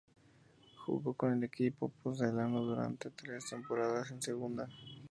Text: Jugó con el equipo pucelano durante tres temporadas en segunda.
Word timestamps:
Jugó 0.83 1.13
con 1.13 1.33
el 1.33 1.43
equipo 1.43 1.89
pucelano 2.01 2.63
durante 2.63 3.11
tres 3.11 3.45
temporadas 3.51 4.09
en 4.09 4.19
segunda. 4.19 4.67